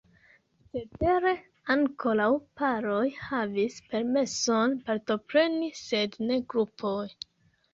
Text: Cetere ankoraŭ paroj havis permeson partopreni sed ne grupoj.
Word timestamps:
Cetere 0.75 1.33
ankoraŭ 1.73 2.29
paroj 2.61 3.03
havis 3.27 3.77
permeson 3.93 4.75
partopreni 4.89 5.71
sed 5.83 6.19
ne 6.31 6.41
grupoj. 6.55 6.99